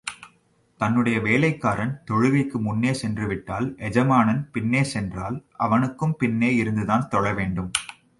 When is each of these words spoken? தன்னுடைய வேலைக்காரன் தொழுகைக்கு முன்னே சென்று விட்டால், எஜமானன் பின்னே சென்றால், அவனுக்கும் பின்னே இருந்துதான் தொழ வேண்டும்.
தன்னுடைய 0.79 1.19
வேலைக்காரன் 1.19 1.91
தொழுகைக்கு 2.11 2.57
முன்னே 2.59 2.93
சென்று 2.93 3.27
விட்டால், 3.27 3.67
எஜமானன் 3.77 4.49
பின்னே 4.51 4.83
சென்றால், 4.83 5.37
அவனுக்கும் 5.57 6.15
பின்னே 6.15 6.55
இருந்துதான் 6.55 7.07
தொழ 7.07 7.33
வேண்டும். 7.33 7.71